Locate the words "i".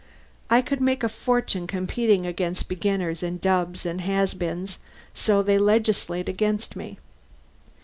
0.49-0.63